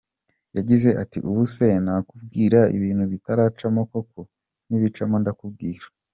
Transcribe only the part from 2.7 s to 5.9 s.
ibintu bitaracamo koko? Nibicamo ndakubwira.